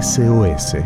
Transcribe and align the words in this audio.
SOS. 0.00 0.76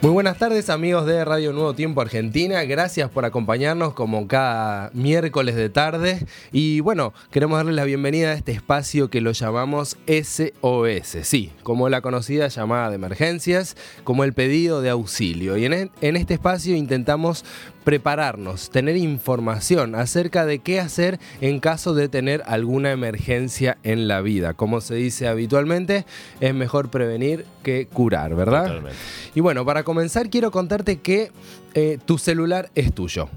Muy 0.00 0.12
buenas 0.12 0.38
tardes 0.38 0.70
amigos 0.70 1.04
de 1.04 1.24
Radio 1.24 1.52
Nuevo 1.52 1.74
Tiempo 1.74 2.00
Argentina, 2.00 2.62
gracias 2.62 3.10
por 3.10 3.24
acompañarnos 3.24 3.92
como 3.92 4.26
cada 4.28 4.90
miércoles 4.94 5.56
de 5.56 5.68
tarde. 5.68 6.24
Y 6.52 6.80
bueno, 6.80 7.12
queremos 7.30 7.58
darles 7.58 7.74
la 7.74 7.84
bienvenida 7.84 8.30
a 8.30 8.34
este 8.34 8.52
espacio 8.52 9.10
que 9.10 9.20
lo 9.20 9.32
llamamos 9.32 9.98
SOS, 10.06 11.18
sí, 11.22 11.52
como 11.64 11.88
la 11.88 12.00
conocida 12.00 12.48
llamada 12.48 12.88
de 12.88 12.94
emergencias, 12.94 13.76
como 14.04 14.24
el 14.24 14.32
pedido 14.32 14.80
de 14.80 14.90
auxilio. 14.90 15.56
Y 15.58 15.66
en, 15.66 15.72
e, 15.74 15.90
en 16.00 16.16
este 16.16 16.34
espacio 16.34 16.76
intentamos 16.76 17.44
prepararnos, 17.88 18.68
tener 18.68 18.98
información 18.98 19.94
acerca 19.94 20.44
de 20.44 20.58
qué 20.58 20.78
hacer 20.78 21.18
en 21.40 21.58
caso 21.58 21.94
de 21.94 22.10
tener 22.10 22.42
alguna 22.44 22.90
emergencia 22.92 23.78
en 23.82 24.08
la 24.08 24.20
vida. 24.20 24.52
Como 24.52 24.82
se 24.82 24.94
dice 24.94 25.26
habitualmente, 25.26 26.04
es 26.40 26.52
mejor 26.52 26.90
prevenir 26.90 27.46
que 27.62 27.86
curar, 27.86 28.34
¿verdad? 28.34 28.64
Totalmente. 28.66 28.98
Y 29.34 29.40
bueno, 29.40 29.64
para 29.64 29.84
comenzar 29.84 30.28
quiero 30.28 30.50
contarte 30.50 30.98
que 30.98 31.30
eh, 31.72 31.96
tu 32.04 32.18
celular 32.18 32.68
es 32.74 32.92
tuyo. 32.92 33.30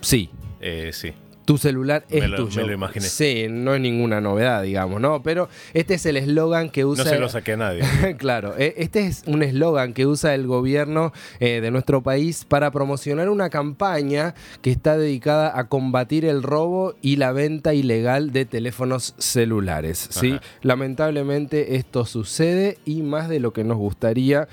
Sí, 0.00 0.30
Eh, 0.58 0.88
sí. 0.94 1.12
Tu 1.44 1.58
celular 1.58 2.04
es 2.08 2.22
Me 2.22 2.28
lo- 2.28 2.36
tuyo. 2.36 2.60
me 2.62 2.66
lo 2.68 2.72
imaginé. 2.74 3.04
Sí, 3.06 3.46
no 3.50 3.74
es 3.74 3.80
ninguna 3.80 4.20
novedad, 4.20 4.62
digamos, 4.62 5.00
¿no? 5.00 5.22
Pero 5.22 5.48
este 5.74 5.94
es 5.94 6.06
el 6.06 6.16
eslogan 6.16 6.70
que 6.70 6.82
No 6.82 6.88
usa... 6.88 7.04
se 7.04 7.18
lo 7.18 7.28
saqué 7.28 7.52
a 7.52 7.56
nadie. 7.56 7.82
claro, 8.18 8.54
eh, 8.58 8.74
este 8.78 9.06
es 9.06 9.24
un 9.26 9.42
eslogan 9.42 9.92
que 9.92 10.06
usa 10.06 10.34
el 10.34 10.46
gobierno 10.46 11.12
eh, 11.40 11.60
de 11.60 11.70
nuestro 11.70 12.02
país 12.02 12.44
para 12.44 12.70
promocionar 12.70 13.28
una 13.28 13.50
campaña 13.50 14.34
que 14.60 14.70
está 14.70 14.96
dedicada 14.96 15.58
a 15.58 15.68
combatir 15.68 16.24
el 16.24 16.42
robo 16.42 16.94
y 17.02 17.16
la 17.16 17.32
venta 17.32 17.74
ilegal 17.74 18.32
de 18.32 18.44
teléfonos 18.44 19.14
celulares. 19.18 20.06
¿sí? 20.10 20.32
Ajá. 20.32 20.42
Lamentablemente 20.62 21.76
esto 21.76 22.04
sucede 22.06 22.78
y 22.84 23.02
más 23.02 23.28
de 23.28 23.40
lo 23.40 23.52
que 23.52 23.64
nos 23.64 23.76
gustaría. 23.78 24.48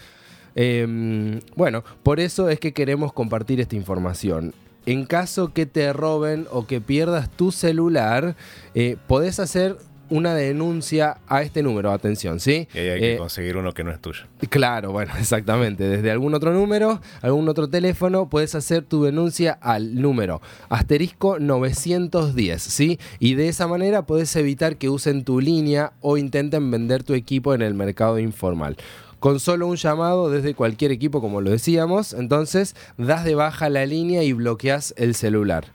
Eh, 0.56 1.40
bueno, 1.56 1.84
por 2.04 2.20
eso 2.20 2.50
es 2.50 2.60
que 2.60 2.73
queremos 2.73 3.14
compartir 3.14 3.60
esta 3.62 3.76
información. 3.76 4.54
En 4.90 5.06
caso 5.06 5.54
que 5.54 5.68
te 5.68 5.94
roben 5.94 6.48
o 6.52 6.66
que 6.66 6.82
pierdas 6.82 7.30
tu 7.30 7.52
celular, 7.52 8.36
eh, 8.73 8.98
podés 9.08 9.40
hacer 9.40 9.78
una 10.09 10.34
denuncia 10.34 11.18
a 11.28 11.44
este 11.44 11.62
número, 11.62 11.92
atención, 11.92 12.40
¿sí? 12.40 12.68
Y 12.73 12.78
ahí 12.80 12.90
hay 12.90 13.00
que 13.00 13.14
Eh, 13.14 13.17
conseguir 13.17 13.58
uno 13.58 13.73
que 13.76 13.84
no 13.84 13.92
es 13.92 14.00
tuyo. 14.02 14.23
Claro, 14.50 14.92
bueno, 14.92 15.12
exactamente. 15.20 15.88
Desde 15.88 16.10
algún 16.10 16.34
otro 16.34 16.52
número, 16.52 17.00
algún 17.22 17.48
otro 17.48 17.67
teléfono, 17.67 18.28
puedes 18.28 18.56
hacer 18.56 18.82
tu 18.82 19.04
denuncia 19.04 19.52
al 19.62 20.02
número 20.02 20.42
asterisco 20.70 21.38
910, 21.38 22.60
¿sí? 22.60 23.00
Y 23.20 23.36
de 23.36 23.50
esa 23.50 23.67
manera 23.67 24.08
puedes 24.08 24.36
evitar 24.36 24.78
que 24.78 24.90
usen 24.90 25.23
tu 25.23 25.40
línea 25.40 25.94
o 26.02 26.17
intenten 26.17 26.72
vender 26.72 27.04
tu 27.04 27.14
equipo 27.14 27.54
en 27.54 27.62
el 27.62 27.76
mercado 27.76 28.17
informal. 28.17 28.78
Con 29.20 29.39
solo 29.39 29.67
un 29.67 29.75
llamado 29.75 30.30
desde 30.30 30.53
cualquier 30.53 30.92
equipo, 30.92 31.22
como 31.22 31.42
lo 31.42 31.50
decíamos, 31.50 32.14
entonces 32.14 32.75
das 32.98 33.26
de 33.26 33.36
baja 33.36 33.70
la 33.70 33.86
línea 33.86 34.23
y 34.23 34.34
bloqueas 34.34 34.94
el 34.98 35.16
celular. 35.16 35.66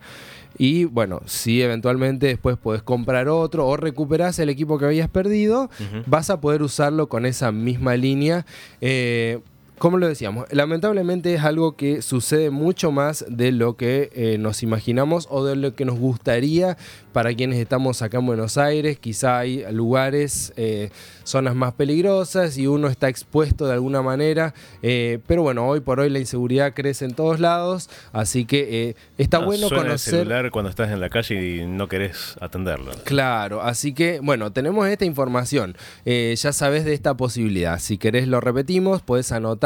Y 0.57 0.85
bueno, 0.85 1.21
si 1.27 1.63
eventualmente 1.63 2.27
después 2.27 2.57
puedes 2.57 2.83
comprar 2.83 3.29
otro 3.29 3.67
o 3.67 3.77
recuperas 3.77 4.39
el 4.39 4.49
equipo 4.49 4.79
que 4.79 4.85
habías 4.85 5.09
perdido, 5.09 5.69
vas 6.07 6.31
a 6.31 6.41
poder 6.41 6.63
usarlo 6.63 7.09
con 7.09 7.27
esa 7.27 7.51
misma 7.53 7.97
línea. 7.97 8.47
Eh, 8.81 9.41
como 9.79 9.99
lo 9.99 10.07
decíamos, 10.09 10.47
lamentablemente 10.51 11.35
es 11.35 11.43
algo 11.43 11.77
que 11.77 12.01
sucede 12.01 12.51
mucho 12.51 12.93
más 12.93 13.25
de 13.29 13.53
lo 13.53 13.77
que 13.77 14.11
eh, 14.15 14.39
nos 14.39 14.63
imaginamos 14.63 15.27
o 15.31 15.45
de 15.45 15.57
lo 15.57 15.75
que 15.75 15.85
nos 15.85 15.99
gustaría 15.99 16.77
para 17.13 17.33
quienes 17.35 17.59
estamos 17.59 18.03
acá 18.03 18.19
en 18.19 18.27
Buenos 18.27 18.57
Aires. 18.59 18.99
Quizá 18.99 19.39
hay 19.39 19.65
lugares, 19.73 20.53
eh, 20.57 20.91
zonas 21.25 21.55
más 21.55 21.73
peligrosas 21.75 22.57
y 22.59 22.67
uno 22.67 22.89
está 22.89 23.09
expuesto 23.09 23.67
de 23.67 23.73
alguna 23.73 24.03
manera. 24.03 24.55
eh, 24.83 25.19
pero 25.27 25.43
bueno, 25.43 25.67
hoy 25.67 25.81
por 25.81 26.01
hoy 26.01 26.11
la 26.11 26.19
inseguridad 26.19 26.73
crece 26.75 27.05
en 27.05 27.15
todos 27.15 27.41
lados, 27.41 27.89
así 28.13 28.45
que 28.45 28.97
está 29.19 29.41
No, 29.41 29.47
bueno 29.47 29.69
suena 29.69 29.85
conocer... 29.85 30.15
el 30.15 30.21
celular 30.21 30.51
cuando 30.51 30.71
estás 30.71 30.91
en 30.91 31.01
la 31.01 31.09
calle 31.09 31.57
y 31.57 31.67
no 31.67 31.89
querés 31.89 32.37
atenderlo. 32.41 32.93
Claro, 33.05 33.63
así 33.63 33.93
que 33.93 34.21
bueno, 34.21 34.53
tenemos 34.53 34.87
esta 34.89 35.05
información. 35.05 35.77
Ya 36.05 36.53
sabes 36.53 36.85
de 36.85 36.95
esta 36.95 37.17
posibilidad. 37.17 37.79
Si 37.79 37.99
querés 37.99 38.29
lo 38.29 38.41
repetimos, 38.41 39.03
puedes 39.03 39.31
anotar 39.33 39.64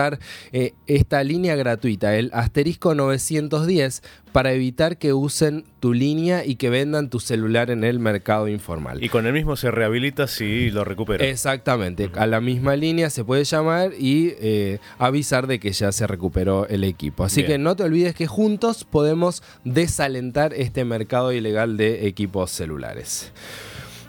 eh, 0.53 0.75
esta 0.87 1.23
línea 1.25 1.57
gratuita, 1.57 2.17
el 2.17 2.31
asterisco 2.33 2.95
910, 2.95 4.03
para 4.33 4.53
evitar 4.53 4.99
que 4.99 5.13
usen 5.13 5.65
tu 5.81 5.93
línea 5.93 6.45
y 6.45 6.57
que 6.57 6.71
vendan 6.71 7.11
tu 7.11 7.19
celular 7.19 7.71
en 7.71 7.83
el 7.83 7.99
mercado 7.99 8.49
informal. 8.49 9.03
Y 9.03 9.09
con 9.09 9.27
el 9.27 9.33
mismo 9.33 9.57
se 9.57 9.71
rehabilita 9.71 10.27
si 10.27 10.71
lo 10.71 10.85
recupera. 10.85 11.25
Exactamente, 11.25 12.11
a 12.15 12.27
la 12.27 12.41
misma 12.41 12.77
línea 12.77 13.11
se 13.11 13.25
puede 13.25 13.45
llamar 13.45 13.93
y 13.99 14.35
eh, 14.41 14.79
avisar 14.99 15.47
de 15.47 15.59
que 15.59 15.73
ya 15.73 15.93
se 15.93 16.07
recuperó 16.07 16.69
el 16.69 16.85
equipo. 16.85 17.25
Así 17.25 17.41
Bien. 17.41 17.53
que 17.53 17.59
no 17.59 17.75
te 17.75 17.83
olvides 17.83 18.15
que 18.15 18.27
juntos 18.27 18.85
podemos 18.85 19.43
desalentar 19.65 20.55
este 20.55 20.85
mercado 20.85 21.33
ilegal 21.33 21.77
de 21.77 22.07
equipos 22.07 22.51
celulares. 22.51 23.33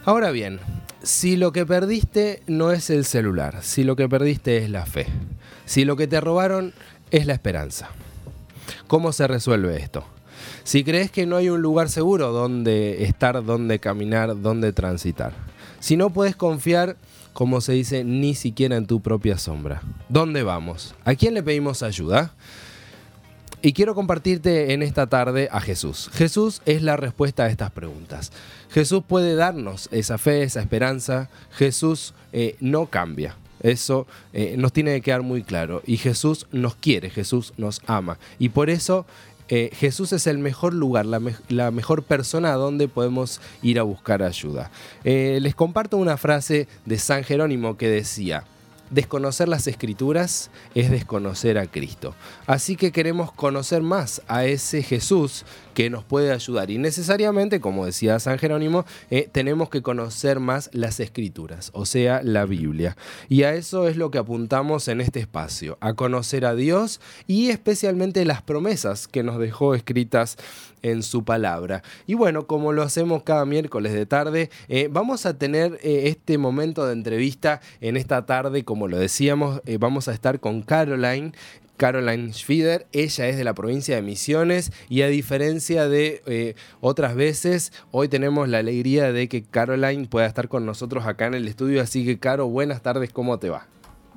Ahora 0.05 0.31
bien, 0.31 0.59
si 1.03 1.35
lo 1.35 1.51
que 1.51 1.65
perdiste 1.65 2.41
no 2.47 2.71
es 2.71 2.89
el 2.89 3.05
celular, 3.05 3.59
si 3.61 3.83
lo 3.83 3.95
que 3.95 4.09
perdiste 4.09 4.57
es 4.57 4.69
la 4.69 4.85
fe, 4.85 5.07
si 5.69 5.85
lo 5.85 5.95
que 5.95 6.07
te 6.07 6.19
robaron 6.19 6.73
es 7.11 7.27
la 7.27 7.33
esperanza, 7.33 7.89
¿cómo 8.87 9.13
se 9.13 9.27
resuelve 9.27 9.77
esto? 9.77 10.03
Si 10.63 10.83
crees 10.83 11.11
que 11.11 11.27
no 11.27 11.35
hay 11.35 11.49
un 11.49 11.61
lugar 11.61 11.89
seguro 11.89 12.31
donde 12.31 13.03
estar, 13.03 13.45
donde 13.45 13.77
caminar, 13.77 14.41
donde 14.41 14.73
transitar. 14.73 15.33
Si 15.79 15.95
no 15.95 16.09
puedes 16.09 16.35
confiar, 16.35 16.97
como 17.33 17.61
se 17.61 17.73
dice, 17.73 18.03
ni 18.03 18.33
siquiera 18.33 18.77
en 18.77 18.87
tu 18.87 18.99
propia 19.01 19.37
sombra. 19.37 19.83
¿Dónde 20.09 20.41
vamos? 20.41 20.95
¿A 21.05 21.13
quién 21.13 21.35
le 21.35 21.43
pedimos 21.43 21.83
ayuda? 21.83 22.33
Y 23.61 23.73
quiero 23.73 23.93
compartirte 23.93 24.73
en 24.73 24.81
esta 24.81 25.05
tarde 25.05 25.49
a 25.51 25.61
Jesús. 25.61 26.09
Jesús 26.13 26.63
es 26.65 26.81
la 26.81 26.97
respuesta 26.97 27.43
a 27.43 27.49
estas 27.49 27.69
preguntas. 27.69 28.31
Jesús 28.71 29.03
puede 29.07 29.35
darnos 29.35 29.87
esa 29.91 30.17
fe, 30.17 30.41
esa 30.41 30.61
esperanza. 30.61 31.29
Jesús 31.51 32.15
eh, 32.33 32.55
no 32.59 32.87
cambia. 32.87 33.35
Eso 33.61 34.07
eh, 34.33 34.55
nos 34.57 34.73
tiene 34.73 34.93
que 34.95 35.01
quedar 35.01 35.21
muy 35.21 35.43
claro. 35.43 35.81
Y 35.85 35.97
Jesús 35.97 36.47
nos 36.51 36.75
quiere, 36.75 37.09
Jesús 37.09 37.53
nos 37.57 37.81
ama. 37.87 38.17
Y 38.39 38.49
por 38.49 38.69
eso 38.69 39.05
eh, 39.49 39.71
Jesús 39.73 40.13
es 40.13 40.27
el 40.27 40.37
mejor 40.37 40.73
lugar, 40.73 41.05
la, 41.05 41.19
me- 41.19 41.35
la 41.49 41.71
mejor 41.71 42.03
persona 42.03 42.53
a 42.53 42.55
donde 42.57 42.87
podemos 42.87 43.41
ir 43.63 43.79
a 43.79 43.83
buscar 43.83 44.21
ayuda. 44.23 44.69
Eh, 45.03 45.39
les 45.41 45.55
comparto 45.55 45.97
una 45.97 46.17
frase 46.17 46.67
de 46.85 46.99
San 46.99 47.23
Jerónimo 47.23 47.75
que 47.75 47.87
decía, 47.89 48.43
Desconocer 48.89 49.47
las 49.47 49.67
escrituras 49.67 50.49
es 50.73 50.89
desconocer 50.89 51.57
a 51.57 51.67
Cristo. 51.67 52.15
Así 52.47 52.75
que 52.75 52.91
queremos 52.91 53.31
conocer 53.31 53.81
más 53.81 54.21
a 54.27 54.45
ese 54.45 54.83
Jesús 54.83 55.45
que 55.73 55.89
nos 55.89 56.03
puede 56.03 56.33
ayudar. 56.33 56.71
Y 56.71 56.77
necesariamente, 56.77 57.61
como 57.61 57.85
decía 57.85 58.19
San 58.19 58.37
Jerónimo, 58.37 58.85
eh, 59.09 59.29
tenemos 59.31 59.69
que 59.69 59.81
conocer 59.81 60.39
más 60.39 60.69
las 60.73 60.99
escrituras, 60.99 61.71
o 61.73 61.85
sea, 61.85 62.21
la 62.21 62.45
Biblia. 62.45 62.97
Y 63.29 63.43
a 63.43 63.53
eso 63.53 63.87
es 63.87 63.95
lo 63.95 64.11
que 64.11 64.17
apuntamos 64.17 64.87
en 64.87 64.99
este 64.99 65.19
espacio, 65.19 65.77
a 65.79 65.93
conocer 65.93 66.45
a 66.45 66.55
Dios 66.55 66.99
y 67.27 67.49
especialmente 67.49 68.25
las 68.25 68.41
promesas 68.41 69.07
que 69.07 69.23
nos 69.23 69.39
dejó 69.39 69.75
escritas 69.75 70.35
en 70.81 71.03
su 71.03 71.23
palabra. 71.23 71.83
Y 72.07 72.13
bueno, 72.13 72.47
como 72.47 72.73
lo 72.73 72.83
hacemos 72.83 73.23
cada 73.23 73.45
miércoles 73.45 73.93
de 73.93 74.05
tarde, 74.05 74.49
eh, 74.67 74.89
vamos 74.91 75.25
a 75.25 75.37
tener 75.37 75.79
eh, 75.83 76.03
este 76.05 76.37
momento 76.37 76.85
de 76.85 76.93
entrevista 76.93 77.61
en 77.81 77.97
esta 77.97 78.25
tarde, 78.25 78.63
lo 78.87 78.97
decíamos, 78.97 79.61
eh, 79.65 79.77
vamos 79.77 80.07
a 80.07 80.13
estar 80.13 80.39
con 80.39 80.61
Caroline. 80.61 81.33
Caroline 81.77 82.33
Schfieder, 82.33 82.87
ella 82.91 83.29
es 83.29 83.37
de 83.37 83.45
la 83.45 83.53
provincia 83.53 83.95
de 83.95 84.01
Misiones 84.01 84.73
y 84.89 85.01
a 85.01 85.07
diferencia 85.07 85.87
de 85.87 86.21
eh, 86.25 86.55
otras 86.81 87.15
veces, 87.15 87.71
hoy 87.91 88.09
tenemos 88.09 88.49
la 88.49 88.57
alegría 88.57 89.13
de 89.13 89.29
que 89.29 89.43
Caroline 89.43 90.05
pueda 90.05 90.25
estar 90.25 90.49
con 90.49 90.65
nosotros 90.65 91.05
acá 91.05 91.27
en 91.27 91.35
el 91.35 91.47
estudio, 91.47 91.81
así 91.81 92.05
que 92.05 92.19
Caro, 92.19 92.49
buenas 92.49 92.81
tardes, 92.81 93.13
¿cómo 93.13 93.39
te 93.39 93.49
va? 93.49 93.65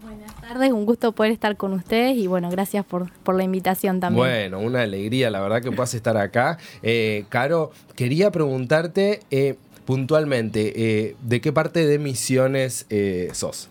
Buenas 0.02 0.34
tardes, 0.40 0.72
un 0.72 0.84
gusto 0.84 1.12
poder 1.12 1.31
estar 1.31 1.56
con 1.56 1.72
ustedes 1.72 2.16
y 2.16 2.26
bueno, 2.26 2.50
gracias 2.50 2.84
por, 2.84 3.12
por 3.22 3.36
la 3.36 3.44
invitación 3.44 4.00
también. 4.00 4.26
Bueno, 4.26 4.58
una 4.58 4.82
alegría, 4.82 5.31
la 5.31 5.40
verdad 5.40 5.62
que 5.62 5.70
puedas 5.70 5.94
estar 5.94 6.16
acá. 6.16 6.58
Eh, 6.82 7.26
Caro, 7.28 7.70
quería 7.94 8.32
preguntarte 8.32 9.20
eh, 9.31 9.54
puntualmente, 9.84 11.14
¿de 11.22 11.40
qué 11.40 11.52
parte 11.52 11.86
de 11.86 12.00
Misiones 12.00 12.86
sos? 13.32 13.69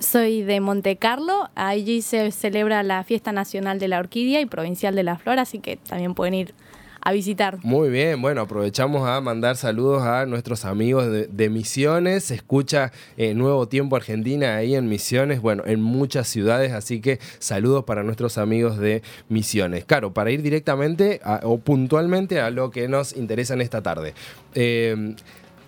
Soy 0.00 0.42
de 0.42 0.60
Monte 0.60 0.96
Carlo, 0.96 1.50
allí 1.56 2.02
se 2.02 2.30
celebra 2.30 2.82
la 2.84 3.02
Fiesta 3.02 3.32
Nacional 3.32 3.80
de 3.80 3.88
la 3.88 3.98
Orquídea 3.98 4.40
y 4.40 4.46
Provincial 4.46 4.94
de 4.94 5.02
la 5.02 5.18
Flor, 5.18 5.40
así 5.40 5.58
que 5.58 5.76
también 5.76 6.14
pueden 6.14 6.34
ir 6.34 6.54
a 7.00 7.12
visitar. 7.12 7.58
Muy 7.64 7.88
bien, 7.88 8.22
bueno, 8.22 8.42
aprovechamos 8.42 9.08
a 9.08 9.20
mandar 9.20 9.56
saludos 9.56 10.02
a 10.04 10.24
nuestros 10.26 10.64
amigos 10.64 11.06
de, 11.10 11.48
Misiones. 11.50 12.24
Se 12.24 12.34
escucha 12.34 12.92
eh, 13.16 13.34
Nuevo 13.34 13.66
Tiempo 13.66 13.96
Argentina 13.96 14.56
ahí 14.56 14.76
en 14.76 14.88
Misiones, 14.88 15.40
bueno, 15.40 15.64
en 15.66 15.80
muchas 15.80 16.28
ciudades, 16.28 16.72
así 16.72 17.00
que 17.00 17.18
saludos 17.40 17.84
para 17.84 18.04
nuestros 18.04 18.38
amigos 18.38 18.78
de 18.78 19.02
Misiones. 19.28 19.84
Claro, 19.84 20.12
para 20.12 20.30
ir 20.30 20.42
directamente 20.42 21.20
o 21.42 21.58
puntualmente 21.58 22.40
a 22.40 22.50
lo 22.50 22.70
que 22.70 22.86
nos 22.86 23.16
interesa 23.16 23.54
en 23.54 23.62
esta 23.62 23.82
tarde. 23.82 24.14
Eh, 24.54 25.14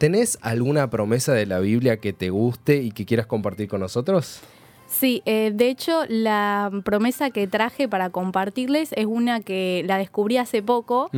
¿Tenés 0.01 0.39
alguna 0.41 0.89
promesa 0.89 1.35
de 1.35 1.45
la 1.45 1.59
Biblia 1.59 2.01
que 2.01 2.15
te 2.15 2.31
guste 2.31 2.77
y 2.77 2.91
que 2.91 3.05
quieras 3.05 3.27
compartir 3.27 3.69
con 3.69 3.81
nosotros? 3.81 4.41
Sí, 4.93 5.23
eh, 5.25 5.53
de 5.55 5.69
hecho 5.71 6.03
la 6.09 6.69
promesa 6.85 7.31
que 7.31 7.47
traje 7.47 7.89
para 7.89 8.11
compartirles 8.11 8.93
es 8.97 9.07
una 9.07 9.41
que 9.41 9.85
la 9.87 9.99
descubrí 9.99 10.37
hace 10.37 10.63
poco 10.65 11.09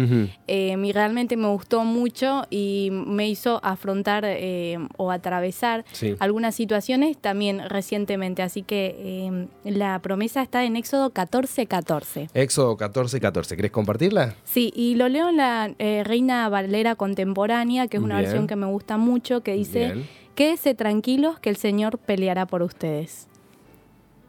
eh, 0.47 0.77
y 0.85 0.93
realmente 0.93 1.39
me 1.39 1.49
gustó 1.49 1.83
mucho 1.83 2.43
y 2.51 2.91
me 2.93 3.29
hizo 3.31 3.61
afrontar 3.65 4.25
eh, 4.27 4.79
o 4.99 5.11
atravesar 5.11 5.87
Sí. 5.93 6.15
algunas 6.21 6.55
situaciones 6.55 7.17
también 7.17 7.67
recientemente. 7.71 8.43
Así 8.43 8.63
que 8.63 8.95
eh, 8.99 9.47
la 9.65 9.99
promesa 10.01 10.43
está 10.43 10.65
en 10.65 10.77
Éxodo 10.77 11.09
14, 11.11 11.67
14. 11.67 12.29
Éxodo 12.35 12.77
14, 12.77 13.21
14. 13.21 13.57
¿Querés 13.57 13.71
compartirla? 13.73 14.35
Sí, 14.45 14.71
y 14.77 14.97
lo 14.97 15.09
leo 15.09 15.31
en 15.31 15.39
la 15.39 15.73
Reina 16.05 16.47
Valera 16.51 16.95
Contemporánea, 16.95 17.89
que 17.89 17.97
es 17.97 18.03
una 18.03 18.17
Bien. 18.19 18.25
versión 18.27 18.47
que 18.47 18.57
me 18.57 18.67
gusta 18.67 18.99
mucho, 18.99 19.43
que 19.43 19.55
dice, 19.55 19.93
Bien. 19.95 20.07
quédese 20.35 20.75
tranquilos 20.75 21.39
que 21.41 21.49
el 21.49 21.57
Señor 21.57 21.97
peleará 21.99 22.45
por 22.45 22.63
ustedes. 22.63 23.29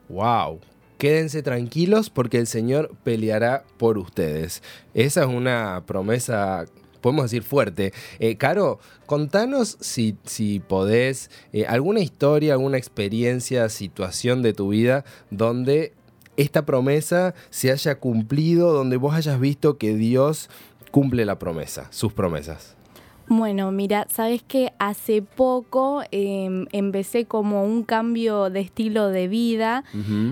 Wow. 0.09 0.59
Quédense 0.97 1.43
tranquilos 1.43 2.09
porque 2.09 2.37
el 2.37 2.47
Señor 2.47 2.91
peleará 3.03 3.65
por 3.77 3.97
ustedes. 3.97 4.63
Esa 4.93 5.21
es 5.23 5.27
una 5.27 5.83
promesa, 5.85 6.65
podemos 7.01 7.25
decir, 7.25 7.43
fuerte. 7.43 7.93
Eh, 8.19 8.37
Caro, 8.37 8.79
contanos 9.05 9.77
si, 9.81 10.15
si 10.23 10.61
podés 10.61 11.29
eh, 11.51 11.65
alguna 11.65 11.99
historia, 11.99 12.53
alguna 12.53 12.77
experiencia, 12.77 13.67
situación 13.69 14.41
de 14.41 14.53
tu 14.53 14.69
vida 14.69 15.03
donde 15.29 15.93
esta 16.37 16.65
promesa 16.65 17.33
se 17.49 17.71
haya 17.71 17.95
cumplido, 17.99 18.71
donde 18.71 18.97
vos 18.97 19.13
hayas 19.13 19.39
visto 19.39 19.77
que 19.77 19.95
Dios 19.95 20.49
cumple 20.91 21.25
la 21.25 21.37
promesa, 21.37 21.87
sus 21.91 22.13
promesas. 22.13 22.75
Bueno, 23.27 23.71
mira, 23.71 24.05
sabes 24.09 24.43
que 24.43 24.73
hace 24.79 25.21
poco 25.21 26.03
em, 26.11 26.65
empecé 26.73 27.25
como 27.25 27.63
un 27.63 27.83
cambio 27.83 28.49
de 28.49 28.59
estilo 28.59 29.07
de 29.09 29.29
vida 29.29 29.85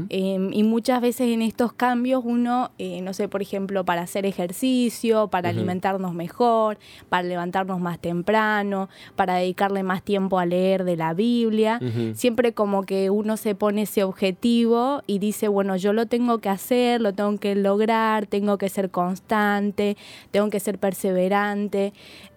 em, 0.10 0.52
y 0.54 0.64
muchas 0.64 1.02
veces 1.02 1.30
en 1.30 1.42
estos 1.42 1.72
cambios 1.72 2.22
uno, 2.26 2.72
eh, 2.80 3.02
no 3.02 3.14
sé, 3.14 3.30
por 3.30 3.42
ejemplo, 3.42 3.86
para 3.86 4.02
hacer 4.02 4.26
ejercicio, 4.26 5.30
para 5.30 5.50
alimentarnos 5.50 6.14
mejor, 6.14 6.80
para 7.08 7.24
levantarnos 7.24 7.80
más 7.80 7.98
temprano, 7.98 8.90
para 9.16 9.36
dedicarle 9.36 9.84
más 9.84 10.04
tiempo 10.04 10.38
a 10.38 10.46
leer 10.46 10.84
de 10.84 10.98
la 10.98 11.14
Biblia, 11.14 11.80
siempre 12.14 12.54
como 12.54 12.84
que 12.84 13.10
uno 13.10 13.38
se 13.38 13.56
pone 13.56 13.84
ese 13.84 14.04
objetivo 14.04 15.02
y 15.08 15.20
dice, 15.20 15.48
bueno, 15.48 15.78
yo 15.78 15.94
lo 15.94 16.08
tengo 16.08 16.40
que 16.40 16.50
hacer, 16.50 17.00
lo 17.00 17.14
tengo 17.14 17.38
que 17.38 17.56
lograr, 17.56 18.26
tengo 18.26 18.58
que 18.58 18.68
ser 18.68 18.92
constante, 18.92 19.96
tengo 20.32 20.50
que 20.50 20.60
ser 20.60 20.78
perseverante. 20.78 21.94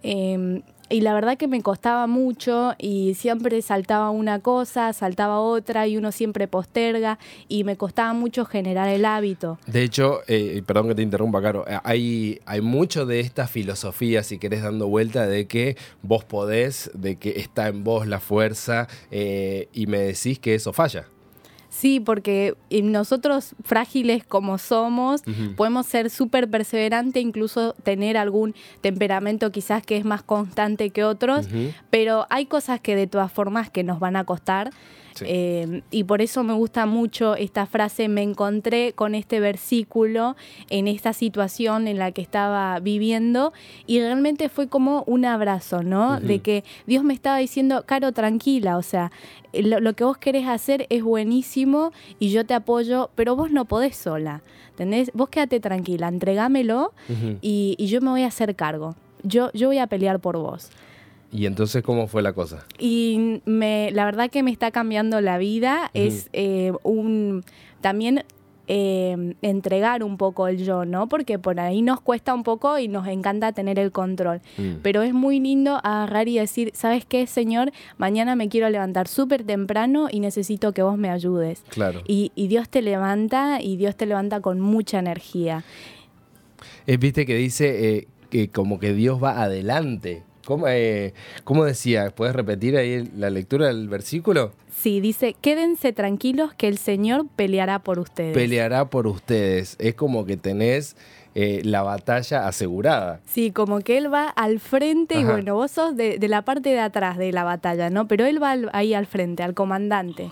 Eh, 0.06 0.53
y 0.88 1.00
la 1.00 1.14
verdad 1.14 1.36
que 1.36 1.48
me 1.48 1.62
costaba 1.62 2.06
mucho 2.06 2.75
y 2.78 3.14
siempre 3.14 3.60
saltaba 3.62 4.10
una 4.10 4.40
cosa, 4.40 4.92
saltaba 4.92 5.40
otra 5.40 5.86
y 5.86 5.96
uno 5.96 6.12
siempre 6.12 6.48
posterga 6.48 7.19
y 7.48 7.64
me 7.64 7.76
costaba 7.76 8.12
mucho 8.12 8.44
generar 8.44 8.88
el 8.88 9.04
hábito. 9.04 9.58
De 9.66 9.82
hecho, 9.82 10.20
eh, 10.26 10.62
perdón 10.66 10.88
que 10.88 10.94
te 10.94 11.02
interrumpa, 11.02 11.40
Caro, 11.42 11.64
eh, 11.66 11.78
hay, 11.84 12.40
hay 12.46 12.60
mucho 12.60 13.06
de 13.06 13.20
esta 13.20 13.46
filosofía, 13.46 14.22
si 14.22 14.38
querés, 14.38 14.62
dando 14.62 14.88
vuelta 14.88 15.26
de 15.26 15.46
que 15.46 15.76
vos 16.02 16.25
podés, 16.25 16.90
de 16.94 17.16
que 17.16 17.40
está 17.40 17.69
en 17.69 17.84
vos 17.84 18.06
la 18.06 18.20
fuerza, 18.20 18.88
eh, 19.10 19.69
y 19.72 19.87
me 19.87 19.98
decís 19.98 20.38
que 20.38 20.54
eso 20.54 20.72
falla. 20.72 21.06
Sí, 21.75 21.99
porque 21.99 22.55
nosotros 22.71 23.56
frágiles 23.65 24.25
como 24.25 24.59
somos, 24.59 25.23
podemos 25.56 25.87
ser 25.87 26.09
súper 26.09 26.49
perseverantes, 26.49 27.21
incluso 27.21 27.73
tener 27.82 28.17
algún 28.17 28.55
temperamento 28.81 29.50
quizás 29.50 29.85
que 29.85 29.97
es 29.97 30.05
más 30.05 30.23
constante 30.23 30.91
que 30.91 31.03
otros, 31.03 31.49
pero 31.91 32.26
hay 32.31 32.47
cosas 32.47 32.79
que 32.81 32.94
de 32.94 33.09
todas 33.09 33.32
formas 33.32 33.71
que 33.71 33.82
nos 33.82 33.99
van 33.99 34.15
a 34.15 34.23
costar. 34.23 34.71
Sí. 35.14 35.25
eh, 35.28 35.82
y 35.90 36.05
por 36.05 36.22
eso 36.22 36.43
me 36.43 36.52
gusta 36.55 36.87
mucho 36.87 37.37
esta 37.37 37.66
frase, 37.66 38.08
me 38.08 38.22
encontré 38.22 38.93
con 38.93 39.14
este 39.14 39.40
versículo 39.40 40.37
en 40.70 40.88
esta 40.88 41.12
situación 41.12 41.88
en 41.88 41.99
la 41.99 42.12
que 42.12 42.22
estaba 42.22 42.78
viviendo 42.81 43.52
y 43.87 44.00
realmente 44.00 44.49
fue 44.49 44.69
como 44.69 45.05
un 45.06 45.25
abrazo, 45.25 45.82
¿no? 45.82 46.20
De 46.20 46.40
que 46.40 46.64
Dios 46.87 47.05
me 47.05 47.14
estaba 47.14 47.38
diciendo, 47.38 47.84
Caro, 47.87 48.12
tranquila, 48.12 48.76
o 48.76 48.82
sea, 48.82 49.11
lo, 49.52 49.81
lo 49.81 49.93
que 49.94 50.05
vos 50.05 50.19
querés 50.19 50.46
hacer 50.49 50.87
es 50.90 51.02
buenísimo 51.02 51.93
y 52.19 52.31
yo 52.31 52.44
te 52.44 52.55
apoyo, 52.55 53.11
pero 53.14 53.37
vos 53.37 53.50
no 53.50 53.64
podés 53.66 53.96
sola, 53.96 54.43
¿entendés? 54.70 55.11
Vos 55.14 55.28
quédate 55.28 55.61
tranquila, 55.61 56.08
entregámelo 56.08 56.93
y, 57.40 57.75
y 57.78 57.87
yo 57.87 58.00
me 58.00 58.11
voy 58.11 58.22
a 58.22 58.28
hacer 58.28 58.55
cargo. 58.56 58.96
Yo, 59.22 59.50
yo 59.52 59.69
voy 59.69 59.78
a 59.78 59.87
pelear 59.87 60.19
por 60.20 60.37
vos. 60.37 60.70
Y 61.34 61.46
entonces, 61.46 61.82
¿cómo 61.82 62.06
fue 62.06 62.22
la 62.22 62.32
cosa? 62.32 62.64
Y 62.78 63.42
me, 63.44 63.90
la 63.90 64.04
verdad 64.04 64.31
que 64.31 64.44
me 64.44 64.52
está 64.52 64.70
cambiando 64.70 65.20
la 65.20 65.36
vida. 65.36 65.90
Es 65.92 66.31
eh, 66.32 66.72
un 66.84 67.42
también 67.81 68.25
eh, 68.69 69.34
entregar 69.42 70.04
un 70.04 70.16
poco 70.16 70.46
el 70.46 70.64
yo, 70.64 70.84
¿no? 70.84 71.08
Porque 71.08 71.40
por 71.40 71.58
ahí 71.58 71.82
nos 71.82 72.00
cuesta 72.00 72.32
un 72.34 72.44
poco 72.44 72.78
y 72.78 72.86
nos 72.86 73.08
encanta 73.08 73.50
tener 73.50 73.81
el 73.81 73.90
control. 73.90 74.42
Mm. 74.58 74.75
Pero 74.82 75.02
es 75.02 75.12
muy 75.12 75.40
lindo 75.40 75.81
agarrar 75.82 76.28
y 76.28 76.38
decir, 76.38 76.70
¿sabes 76.72 77.04
qué, 77.04 77.26
Señor? 77.26 77.72
Mañana 77.98 78.37
me 78.37 78.48
quiero 78.48 78.70
levantar 78.70 79.08
súper 79.08 79.42
temprano 79.42 80.06
y 80.08 80.20
necesito 80.20 80.72
que 80.72 80.84
vos 80.84 80.96
me 80.96 81.10
ayudes. 81.10 81.64
Claro. 81.69 82.02
Y, 82.06 82.30
y 82.37 82.46
Dios 82.46 82.69
te 82.69 82.80
levanta 82.80 83.60
y 83.60 83.76
Dios 83.76 83.96
te 83.96 84.06
levanta 84.06 84.40
con 84.40 84.60
mucha 84.60 85.00
energía. 85.00 85.64
Eh, 86.87 86.96
Viste 86.96 87.26
que 87.26 87.34
dice 87.34 87.96
eh, 87.96 88.08
que 88.30 88.50
como 88.50 88.78
que 88.78 88.94
Dios 88.94 89.20
va 89.20 89.42
adelante. 89.42 90.22
¿Cómo, 90.44 90.67
eh, 90.69 91.14
cómo 91.44 91.64
decía? 91.64 92.11
¿Puedes 92.11 92.35
repetir 92.37 92.76
ahí 92.76 93.08
la 93.17 93.31
lectura 93.31 93.67
del 93.69 93.88
versículo? 93.88 94.52
Sí, 94.76 95.00
dice, 95.00 95.35
quédense 95.41 95.93
tranquilos 95.93 96.52
que 96.55 96.69
el 96.69 96.79
Señor 96.79 97.26
peleará 97.37 97.79
por 97.79 97.99
ustedes. 97.99 98.35
Peleará 98.35 98.85
por 98.91 99.06
ustedes. 99.06 99.76
Es 99.79 99.94
como 99.94 100.26
que 100.26 100.37
tenés 100.37 100.96
eh, 101.35 101.62
la 101.64 101.82
batalla 101.82 102.46
asegurada. 102.46 103.20
Sí, 103.26 103.50
como 103.50 103.81
que 103.81 103.96
él 103.96 104.12
va 104.12 104.29
al 104.29 104.61
frente 104.61 105.19
y 105.19 105.25
bueno, 105.25 105.55
vos 105.55 105.70
sos 105.70 105.96
de, 105.96 106.19
de 106.19 106.29
la 106.29 106.43
parte 106.43 106.69
de 106.70 106.81
atrás 106.81 107.17
de 107.19 107.32
la 107.32 107.44
batalla, 107.44 107.88
¿no? 107.90 108.06
Pero 108.08 108.26
él 108.26 108.43
va 108.43 108.50
al- 108.52 108.70
ahí 108.73 108.94
al 108.94 109.06
frente, 109.06 109.43
al 109.43 109.55
comandante. 109.55 110.31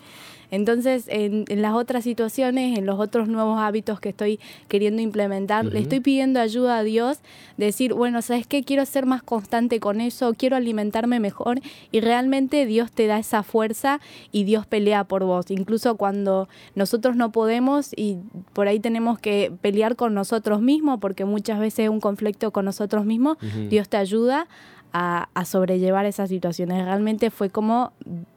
Entonces, 0.53 1.07
en, 1.09 1.47
en 1.49 1.63
las 1.63 1.73
otras 1.73 2.05
situaciones, 2.05 2.79
en 2.79 2.85
los 2.85 3.01
otros 3.01 3.27
nuevos 3.27 3.59
hábitos 3.59 4.01
que 4.01 4.11
estoy 4.11 4.39
queriendo 4.69 5.01
implementar, 5.01 5.65
le 5.65 5.81
estoy 5.81 6.01
pidiendo 6.01 6.41
ayuda 6.41 6.77
a 6.77 6.83
Dios, 6.83 7.21
decir, 7.57 7.95
bueno, 7.95 8.21
¿sabes 8.21 8.47
qué? 8.47 8.63
Quiero 8.63 8.85
ser 8.85 9.07
más 9.07 9.23
constante 9.23 9.81
con 9.81 10.03
eso, 10.03 10.35
quiero 10.35 10.57
alimentarme 10.57 11.21
mejor 11.21 11.61
y 11.91 12.01
realmente 12.01 12.67
Dios 12.67 12.93
te 12.93 13.07
da 13.07 13.19
esa 13.19 13.43
fuerza 13.43 13.99
y 14.31 14.45
Dios 14.45 14.67
pelea 14.67 15.05
por 15.05 15.25
vos. 15.25 15.51
Incluso 15.51 15.97
cuando 15.97 16.51
nosotros 16.75 17.17
no 17.17 17.33
podemos 17.33 17.93
y 17.97 18.19
por 18.53 18.69
ahí 18.69 18.79
tenemos 18.79 19.19
que 19.19 19.51
pelear 19.63 19.97
con 19.97 20.13
nosotros 20.13 20.61
mismos, 20.61 21.01
porque 21.01 21.25
muchas 21.25 21.61
veces 21.61 21.85
es 21.85 21.89
un 21.89 22.01
conflicto 22.01 22.51
con 22.51 22.67
nosotros 22.67 23.07
mismos. 23.07 23.39
Dios 23.71 23.89
te 23.89 23.97
ayuda 23.97 24.49
a, 24.93 25.31
a 25.33 25.45
sobrellevar 25.47 26.05
esas 26.05 26.29
situaciones. 26.29 26.85
Realmente 26.85 27.31
fue 27.31 27.49
como 27.49 27.93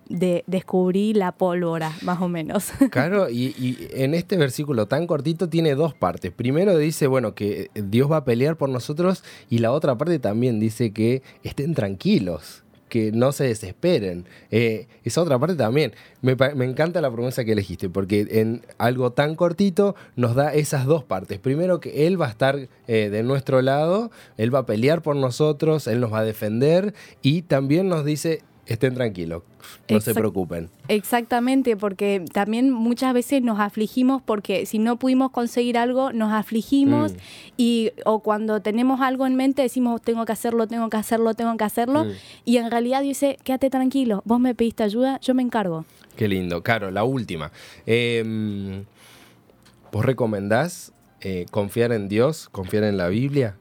de 0.09 0.43
descubrí 0.47 1.13
la 1.13 1.31
pólvora, 1.31 1.91
más 2.01 2.21
o 2.21 2.27
menos. 2.27 2.71
Claro, 2.91 3.29
y, 3.29 3.77
en 3.91 4.13
este 4.13 4.37
versículo 4.37 4.87
tan 4.87 5.07
cortito 5.07 5.49
tiene 5.49 5.75
dos 5.75 5.93
partes. 5.93 6.31
Primero 6.31 6.77
dice, 6.77 7.07
bueno, 7.07 7.33
que 7.35 7.69
Dios 7.73 8.09
va 8.09 8.17
a 8.17 8.25
pelear 8.25 8.55
por 8.55 8.69
nosotros 8.69 9.23
y 9.49 9.57
la 9.57 9.71
otra 9.71 9.97
parte 9.97 10.19
también 10.19 10.59
dice 10.59 10.91
que 10.91 11.21
estén 11.43 11.73
tranquilos, 11.73 12.63
que 12.89 13.11
no 13.11 13.31
se 13.31 13.45
desesperen. 13.45 14.25
Eh, 14.51 14.87
esa 15.03 15.21
otra 15.21 15.37
parte 15.39 15.55
también. 15.55 15.93
Me, 16.21 16.35
me 16.35 16.65
encanta 16.65 17.01
la 17.01 17.11
promesa 17.11 17.43
que 17.43 17.51
elegiste, 17.51 17.89
porque 17.89 18.27
en 18.29 18.61
algo 18.77 19.11
tan 19.11 19.35
cortito 19.35 19.95
nos 20.15 20.35
da 20.35 20.53
esas 20.53 20.85
dos 20.85 21.03
partes. 21.03 21.39
Primero 21.39 21.79
que 21.79 22.07
Él 22.07 22.21
va 22.21 22.27
a 22.27 22.29
estar 22.29 22.69
eh, 22.87 23.09
de 23.09 23.23
nuestro 23.23 23.61
lado, 23.61 24.11
Él 24.37 24.53
va 24.53 24.59
a 24.59 24.65
pelear 24.65 25.01
por 25.01 25.15
nosotros, 25.15 25.87
Él 25.87 25.99
nos 25.99 26.13
va 26.13 26.19
a 26.19 26.23
defender 26.23 26.93
y 27.21 27.41
también 27.41 27.89
nos 27.89 28.05
dice, 28.05 28.43
estén 28.65 28.95
tranquilos, 28.95 29.43
no 29.89 29.99
se 30.01 30.13
preocupen. 30.13 30.69
Exactamente, 30.87 31.77
porque 31.77 32.23
también 32.33 32.71
muchas 32.71 33.13
veces 33.13 33.41
nos 33.43 33.59
afligimos 33.59 34.21
porque 34.23 34.65
si 34.65 34.79
no 34.79 34.97
pudimos 34.97 35.31
conseguir 35.31 35.77
algo, 35.77 36.11
nos 36.13 36.33
afligimos 36.33 37.13
Mm. 37.13 37.17
y 37.57 37.91
o 38.05 38.19
cuando 38.21 38.61
tenemos 38.61 39.01
algo 39.01 39.27
en 39.27 39.35
mente 39.35 39.61
decimos 39.61 40.01
tengo 40.01 40.25
que 40.25 40.31
hacerlo, 40.31 40.67
tengo 40.67 40.89
que 40.89 40.97
hacerlo, 40.97 41.33
tengo 41.35 41.55
que 41.57 41.63
hacerlo 41.63 42.05
Mm. 42.05 42.09
y 42.45 42.57
en 42.57 42.71
realidad 42.71 43.01
dice 43.01 43.37
quédate 43.43 43.69
tranquilo, 43.69 44.21
vos 44.25 44.39
me 44.39 44.55
pediste 44.55 44.83
ayuda, 44.83 45.19
yo 45.21 45.33
me 45.35 45.43
encargo. 45.43 45.85
Qué 46.15 46.27
lindo. 46.27 46.63
Caro, 46.63 46.91
la 46.91 47.03
última. 47.03 47.51
Eh, 47.85 48.83
¿Vos 49.91 50.03
recomendás 50.05 50.91
eh, 51.21 51.45
confiar 51.51 51.91
en 51.91 52.07
Dios, 52.09 52.49
confiar 52.49 52.83
en 52.83 52.97
la 52.97 53.07
Biblia, 53.07 53.55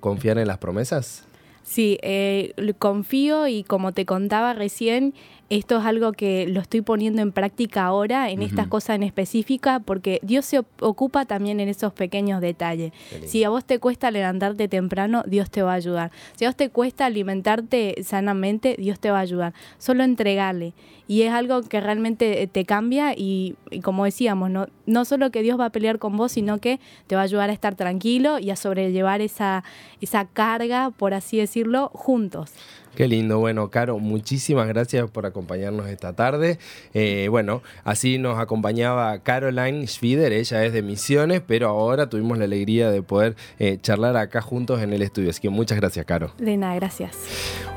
confiar 0.00 0.38
en 0.38 0.46
las 0.46 0.58
promesas? 0.58 1.24
Sí, 1.68 1.98
eh, 2.02 2.54
confío 2.78 3.46
y 3.46 3.62
como 3.62 3.92
te 3.92 4.06
contaba 4.06 4.54
recién, 4.54 5.12
esto 5.50 5.78
es 5.78 5.84
algo 5.86 6.12
que 6.12 6.46
lo 6.46 6.60
estoy 6.60 6.82
poniendo 6.82 7.22
en 7.22 7.32
práctica 7.32 7.84
ahora, 7.84 8.30
en 8.30 8.42
estas 8.42 8.66
cosas 8.68 8.96
en 8.96 9.02
específica, 9.02 9.80
porque 9.80 10.20
Dios 10.22 10.44
se 10.44 10.60
ocupa 10.80 11.24
también 11.24 11.58
en 11.60 11.68
esos 11.68 11.92
pequeños 11.94 12.42
detalles. 12.42 12.92
Si 13.24 13.44
a 13.44 13.48
vos 13.48 13.64
te 13.64 13.78
cuesta 13.78 14.10
levantarte 14.10 14.68
temprano, 14.68 15.22
Dios 15.26 15.50
te 15.50 15.62
va 15.62 15.72
a 15.72 15.76
ayudar. 15.76 16.10
Si 16.36 16.44
a 16.44 16.48
vos 16.48 16.56
te 16.56 16.68
cuesta 16.68 17.06
alimentarte 17.06 18.02
sanamente, 18.02 18.76
Dios 18.78 19.00
te 19.00 19.10
va 19.10 19.18
a 19.18 19.22
ayudar. 19.22 19.54
Solo 19.78 20.04
entregarle. 20.04 20.74
Y 21.06 21.22
es 21.22 21.32
algo 21.32 21.62
que 21.62 21.80
realmente 21.80 22.46
te 22.48 22.66
cambia 22.66 23.14
y, 23.16 23.56
como 23.82 24.04
decíamos, 24.04 24.50
no, 24.50 24.66
no 24.84 25.06
solo 25.06 25.30
que 25.30 25.40
Dios 25.40 25.58
va 25.58 25.66
a 25.66 25.70
pelear 25.70 25.98
con 25.98 26.18
vos, 26.18 26.32
sino 26.32 26.58
que 26.58 26.80
te 27.06 27.14
va 27.14 27.22
a 27.22 27.24
ayudar 27.24 27.48
a 27.48 27.54
estar 27.54 27.74
tranquilo 27.74 28.38
y 28.38 28.50
a 28.50 28.56
sobrellevar 28.56 29.22
esa, 29.22 29.64
esa 30.02 30.26
carga, 30.26 30.90
por 30.90 31.14
así 31.14 31.38
decirlo, 31.38 31.90
juntos. 31.94 32.52
Qué 32.94 33.06
lindo. 33.08 33.38
Bueno, 33.38 33.70
Caro, 33.70 33.98
muchísimas 33.98 34.66
gracias 34.66 35.10
por 35.10 35.26
acompañarnos 35.26 35.88
esta 35.88 36.14
tarde. 36.14 36.58
Eh, 36.94 37.28
bueno, 37.30 37.62
así 37.84 38.18
nos 38.18 38.38
acompañaba 38.38 39.18
Caroline 39.20 39.86
Schwider, 39.86 40.32
ella 40.32 40.64
es 40.64 40.72
de 40.72 40.82
Misiones, 40.82 41.40
pero 41.46 41.68
ahora 41.68 42.08
tuvimos 42.08 42.38
la 42.38 42.44
alegría 42.44 42.90
de 42.90 43.02
poder 43.02 43.36
eh, 43.58 43.78
charlar 43.80 44.16
acá 44.16 44.40
juntos 44.40 44.82
en 44.82 44.92
el 44.92 45.02
estudio. 45.02 45.30
Así 45.30 45.40
que 45.40 45.50
muchas 45.50 45.78
gracias, 45.78 46.04
Caro. 46.06 46.32
De 46.38 46.56
nada, 46.56 46.74
gracias. 46.74 47.16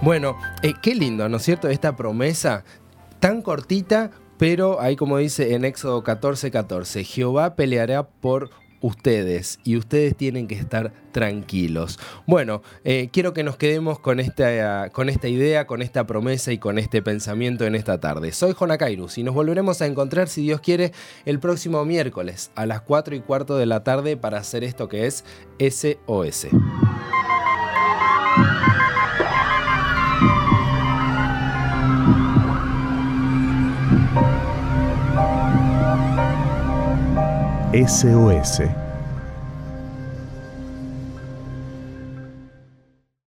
Bueno, 0.01 0.37
eh, 0.63 0.73
qué 0.81 0.95
lindo, 0.95 1.27
¿no 1.29 1.37
es 1.37 1.43
cierto? 1.43 1.69
Esta 1.69 1.95
promesa 1.95 2.63
tan 3.19 3.41
cortita, 3.41 4.11
pero 4.37 4.81
ahí 4.81 4.95
como 4.95 5.17
dice 5.17 5.53
en 5.53 5.65
Éxodo 5.65 6.03
14:14, 6.03 6.51
14, 6.51 7.03
Jehová 7.03 7.55
peleará 7.55 8.07
por 8.07 8.49
ustedes 8.81 9.59
y 9.63 9.77
ustedes 9.77 10.15
tienen 10.15 10.47
que 10.47 10.55
estar 10.55 10.93
tranquilos. 11.11 11.99
Bueno, 12.25 12.61
eh, 12.83 13.09
quiero 13.11 13.33
que 13.33 13.43
nos 13.43 13.57
quedemos 13.57 13.99
con 13.99 14.19
esta, 14.19 14.89
con 14.89 15.09
esta 15.09 15.27
idea, 15.27 15.67
con 15.67 15.81
esta 15.81 16.05
promesa 16.05 16.51
y 16.51 16.57
con 16.57 16.77
este 16.77 17.01
pensamiento 17.01 17.65
en 17.65 17.75
esta 17.75 17.99
tarde. 17.99 18.31
Soy 18.31 18.53
Jonakairus 18.53 19.17
y 19.17 19.23
nos 19.23 19.35
volveremos 19.35 19.81
a 19.81 19.85
encontrar, 19.85 20.27
si 20.27 20.41
Dios 20.41 20.61
quiere, 20.61 20.91
el 21.25 21.39
próximo 21.39 21.85
miércoles 21.85 22.51
a 22.55 22.65
las 22.65 22.81
4 22.81 23.15
y 23.15 23.21
cuarto 23.21 23.57
de 23.57 23.65
la 23.65 23.83
tarde 23.83 24.17
para 24.17 24.39
hacer 24.39 24.63
esto 24.63 24.87
que 24.89 25.05
es 25.05 25.23
SOS. 25.59 26.47
SOS 37.73 38.59